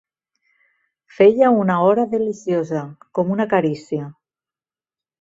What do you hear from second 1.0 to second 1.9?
Feia una